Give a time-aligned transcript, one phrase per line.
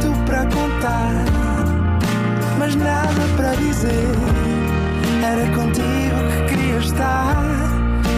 [0.00, 1.24] tanto para contar,
[2.58, 3.90] mas nada para dizer.
[5.24, 7.36] Era contigo que queria estar,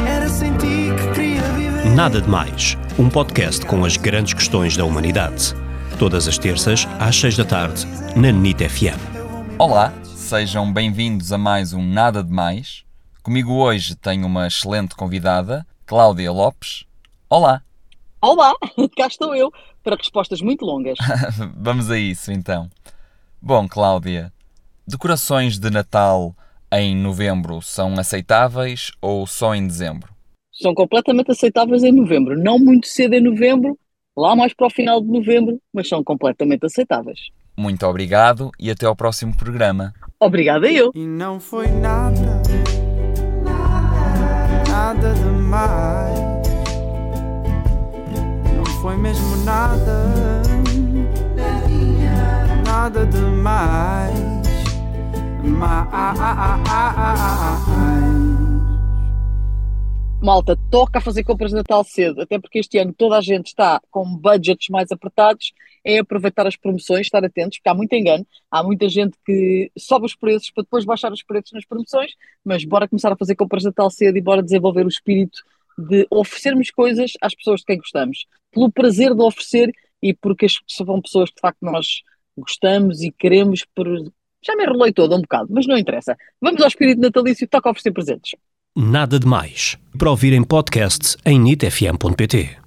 [0.07, 1.87] era sem ti que queria viver.
[1.95, 5.55] Nada de Mais, um podcast com as grandes questões da humanidade.
[5.99, 7.87] Todas as terças, às seis da tarde,
[8.17, 8.99] na NIT FM.
[9.59, 12.85] Olá, sejam bem-vindos a mais um Nada de Mais.
[13.23, 16.85] Comigo hoje tenho uma excelente convidada, Cláudia Lopes.
[17.29, 17.63] Olá,
[18.23, 18.53] Olá,
[18.99, 19.51] cá estou eu
[19.83, 20.99] para respostas muito longas.
[21.57, 22.69] vamos a isso então.
[23.41, 24.31] Bom, Cláudia,
[24.87, 26.35] decorações de Natal
[26.71, 30.13] em novembro são aceitáveis ou só em dezembro?
[30.53, 32.39] São completamente aceitáveis em novembro.
[32.39, 33.79] Não muito cedo em novembro,
[34.15, 37.19] lá mais para o final de novembro, mas são completamente aceitáveis.
[37.57, 39.95] Muito obrigado e até ao próximo programa.
[40.21, 40.91] Obrigada eu.
[40.95, 42.90] E não foi nada, nada
[48.91, 50.43] foi mesmo nada,
[52.67, 54.19] nada demais.
[55.45, 55.89] Mais.
[60.21, 63.47] Malta, toca a fazer compras de Natal cedo, até porque este ano toda a gente
[63.47, 65.53] está com budgets mais apertados,
[65.85, 70.07] é aproveitar as promoções, estar atentos, porque há muito engano, há muita gente que sobe
[70.07, 72.11] os preços para depois baixar os preços nas promoções,
[72.45, 75.39] mas bora começar a fazer compras de Natal cedo e bora desenvolver o espírito
[75.79, 81.01] de oferecermos coisas às pessoas de quem gostamos, pelo prazer de oferecer e porque são
[81.01, 82.03] pessoas que de facto nós
[82.37, 83.87] gostamos e queremos por...
[84.43, 86.17] Já me enrolei todo um bocado, mas não interessa.
[86.41, 88.35] Vamos ao espírito natalício, toca a oferecer presentes.
[88.75, 89.77] Nada de Mais.
[89.99, 92.60] Para ouvir em podcast em nitfm.pt.